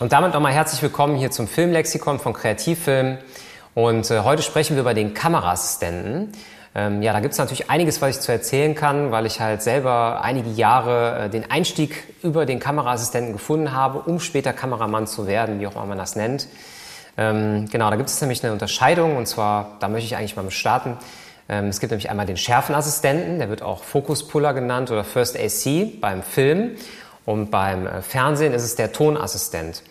[0.00, 3.18] Und damit nochmal herzlich willkommen hier zum Filmlexikon von Kreativfilm.
[3.74, 6.32] Und äh, heute sprechen wir über den Kameraassistenten.
[6.74, 9.60] Ähm, ja, da gibt es natürlich einiges, was ich zu erzählen kann, weil ich halt
[9.60, 15.26] selber einige Jahre äh, den Einstieg über den Kameraassistenten gefunden habe, um später Kameramann zu
[15.26, 16.48] werden, wie auch immer man das nennt.
[17.18, 20.50] Ähm, genau, da gibt es nämlich eine Unterscheidung und zwar, da möchte ich eigentlich mal
[20.50, 20.96] starten.
[21.50, 26.00] Ähm, es gibt nämlich einmal den Schärfenassistenten, der wird auch Fokuspuller genannt oder First AC
[26.00, 26.76] beim Film.
[27.30, 29.84] Und beim äh, Fernsehen ist es der Tonassistent.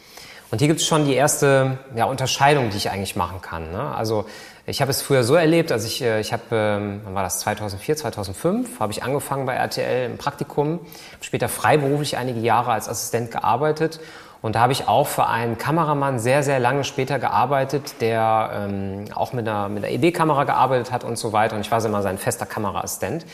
[0.51, 3.71] Und hier gibt es schon die erste ja, Unterscheidung, die ich eigentlich machen kann.
[3.71, 3.95] Ne?
[3.95, 4.25] Also
[4.65, 7.39] ich habe es früher so erlebt, als ich, äh, ich habe, ähm, wann war das,
[7.39, 10.81] 2004, 2005, habe ich angefangen bei RTL im Praktikum,
[11.21, 14.01] später freiberuflich einige Jahre als Assistent gearbeitet
[14.41, 19.05] und da habe ich auch für einen Kameramann sehr, sehr lange später gearbeitet, der ähm,
[19.13, 21.55] auch mit einer, mit einer ED-Kamera gearbeitet hat und so weiter.
[21.55, 23.25] Und ich war immer sein fester Kameraassistent.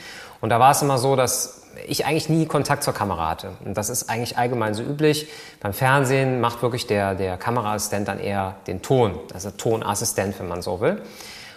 [0.41, 3.51] Und da war es immer so, dass ich eigentlich nie Kontakt zur Kamera hatte.
[3.63, 5.28] Und das ist eigentlich allgemein so üblich.
[5.59, 10.62] Beim Fernsehen macht wirklich der, der Kameraassistent dann eher den Ton, also Tonassistent, wenn man
[10.62, 11.01] so will.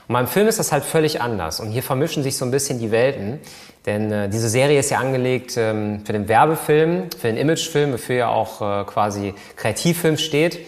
[0.08, 1.60] Und beim Film ist das halt völlig anders.
[1.60, 3.40] Und hier vermischen sich so ein bisschen die Welten.
[3.84, 8.16] Denn äh, diese Serie ist ja angelegt ähm, für den Werbefilm, für den Imagefilm, wofür
[8.16, 10.58] ja auch äh, quasi Kreativfilm steht.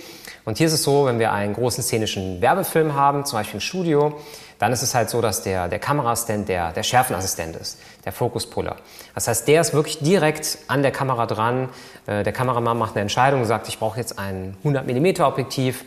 [0.44, 3.60] Und hier ist es so, wenn wir einen großen szenischen Werbefilm haben, zum Beispiel im
[3.60, 4.18] Studio,
[4.60, 8.76] dann ist es halt so, dass der, der Kameraassistent der, der Schärfenassistent ist, der Fokuspuller.
[9.14, 11.70] Das heißt, der ist wirklich direkt an der Kamera dran.
[12.06, 15.86] Äh, der Kameramann macht eine Entscheidung und sagt, ich brauche jetzt ein 100 mm Objektiv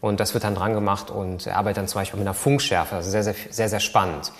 [0.00, 2.94] und das wird dann dran gemacht und er arbeitet dann zum Beispiel mit einer Funkschärfe.
[2.94, 4.32] Also sehr, sehr, sehr, sehr spannend.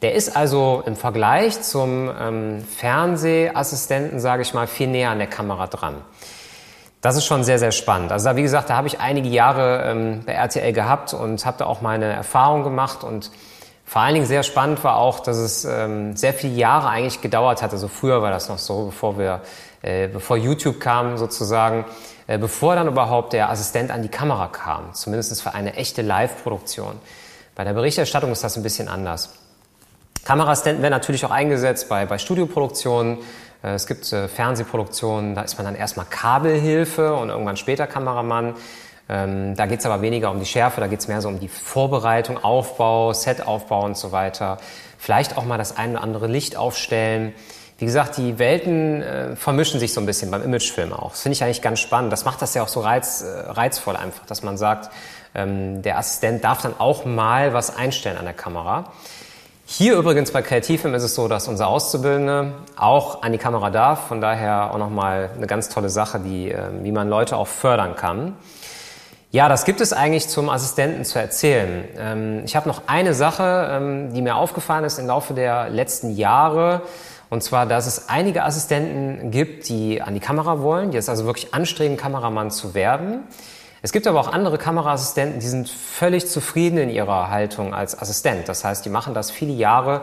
[0.00, 5.26] Der ist also im Vergleich zum ähm, Fernsehassistenten, sage ich mal, viel näher an der
[5.26, 5.96] Kamera dran.
[7.06, 8.10] Das ist schon sehr, sehr spannend.
[8.10, 11.56] Also da, wie gesagt, da habe ich einige Jahre ähm, bei RTL gehabt und habe
[11.56, 13.30] da auch meine Erfahrung gemacht und
[13.84, 17.62] vor allen Dingen sehr spannend war auch, dass es ähm, sehr viele Jahre eigentlich gedauert
[17.62, 17.70] hat.
[17.70, 19.42] Also früher war das noch so, bevor wir,
[19.82, 21.84] äh, bevor YouTube kam sozusagen,
[22.26, 24.92] äh, bevor dann überhaupt der Assistent an die Kamera kam.
[24.92, 26.94] Zumindest für eine echte Live-Produktion.
[27.54, 29.32] Bei der Berichterstattung ist das ein bisschen anders.
[30.24, 33.18] Kameraassistenten werden natürlich auch eingesetzt bei, bei Studioproduktionen.
[33.66, 38.54] Äh, es gibt äh, Fernsehproduktionen, da ist man dann erstmal Kabelhilfe und irgendwann später Kameramann.
[39.08, 41.38] Ähm, da geht es aber weniger um die Schärfe, da geht es mehr so um
[41.38, 44.58] die Vorbereitung, Aufbau, Setaufbau und so weiter.
[44.98, 47.32] Vielleicht auch mal das ein oder andere Licht aufstellen.
[47.78, 51.10] Wie gesagt, die Welten äh, vermischen sich so ein bisschen beim Imagefilm auch.
[51.10, 52.10] Das finde ich eigentlich ganz spannend.
[52.10, 54.90] Das macht das ja auch so reiz, äh, reizvoll einfach, dass man sagt,
[55.34, 58.92] ähm, der Assistent darf dann auch mal was einstellen an der Kamera.
[59.68, 64.06] Hier übrigens bei Kreativfilm ist es so, dass unser Auszubildende auch an die Kamera darf.
[64.06, 67.96] Von daher auch nochmal eine ganz tolle Sache, die, äh, wie man Leute auch fördern
[67.96, 68.36] kann.
[69.32, 71.84] Ja, das gibt es eigentlich zum Assistenten zu erzählen.
[71.98, 76.14] Ähm, ich habe noch eine Sache, ähm, die mir aufgefallen ist im Laufe der letzten
[76.14, 76.82] Jahre.
[77.28, 81.24] Und zwar, dass es einige Assistenten gibt, die an die Kamera wollen, die jetzt also
[81.24, 83.24] wirklich anstreben, Kameramann zu werden.
[83.82, 88.48] Es gibt aber auch andere Kameraassistenten, die sind völlig zufrieden in ihrer Haltung als Assistent.
[88.48, 90.02] Das heißt, die machen das viele Jahre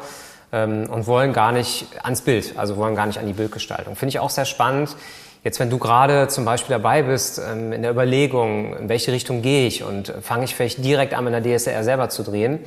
[0.51, 3.95] ähm, und wollen gar nicht ans Bild, also wollen gar nicht an die Bildgestaltung.
[3.95, 4.95] Finde ich auch sehr spannend.
[5.43, 9.41] Jetzt, wenn du gerade zum Beispiel dabei bist ähm, in der Überlegung, in welche Richtung
[9.41, 12.59] gehe ich und fange ich vielleicht direkt an, in der DSLR selber zu drehen,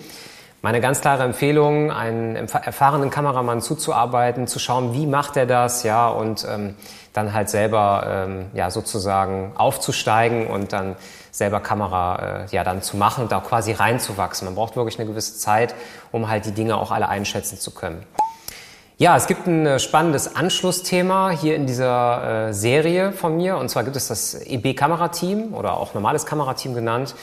[0.66, 6.08] meine ganz klare Empfehlung, einen erfahrenen Kameramann zuzuarbeiten, zu schauen, wie macht er das, ja,
[6.08, 6.74] und ähm,
[7.12, 10.96] dann halt selber ähm, ja sozusagen aufzusteigen und dann
[11.30, 14.44] selber Kamera äh, ja dann zu machen und da quasi reinzuwachsen.
[14.44, 15.72] Man braucht wirklich eine gewisse Zeit,
[16.10, 18.04] um halt die Dinge auch alle einschätzen zu können.
[18.98, 23.56] Ja, es gibt ein äh, spannendes Anschlussthema hier in dieser äh, Serie von mir.
[23.58, 27.14] Und zwar gibt es das EB-Kamerateam oder auch normales Kamerateam genannt.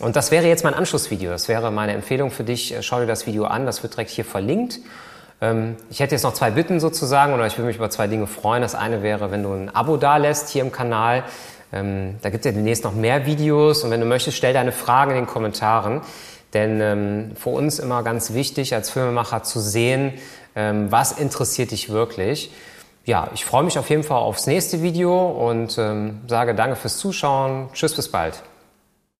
[0.00, 1.30] Und das wäre jetzt mein Anschlussvideo.
[1.30, 2.74] Das wäre meine Empfehlung für dich.
[2.80, 3.66] Schau dir das Video an.
[3.66, 4.80] Das wird direkt hier verlinkt.
[5.40, 8.26] Ähm, ich hätte jetzt noch zwei Bitten sozusagen oder ich würde mich über zwei Dinge
[8.26, 8.62] freuen.
[8.62, 11.24] Das eine wäre, wenn du ein Abo da lässt hier im Kanal.
[11.72, 14.72] Ähm, da gibt es ja demnächst noch mehr Videos und wenn du möchtest, stell deine
[14.72, 16.00] Fragen in den Kommentaren.
[16.52, 20.14] Denn ähm, für uns immer ganz wichtig als Filmemacher zu sehen,
[20.52, 22.50] was interessiert dich wirklich.
[23.04, 27.68] Ja, ich freue mich auf jeden Fall aufs nächste Video und sage danke fürs Zuschauen.
[27.72, 28.42] Tschüss, bis bald.